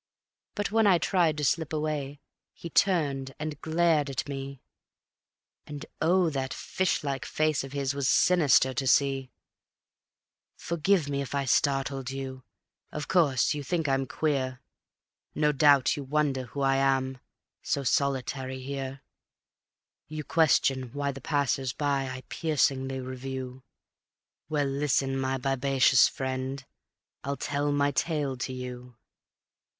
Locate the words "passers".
21.21-21.73